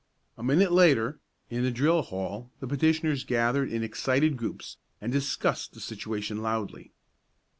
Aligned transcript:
A 0.35 0.41
minute 0.41 0.71
later, 0.71 1.19
in 1.51 1.61
the 1.61 1.69
drill 1.69 2.01
hall, 2.01 2.49
the 2.59 2.65
petitioners 2.65 3.23
gathered 3.23 3.69
in 3.71 3.83
excited 3.83 4.35
groups, 4.35 4.77
and 4.99 5.11
discussed 5.11 5.73
the 5.73 5.79
situation 5.79 6.41
loudly. 6.41 6.91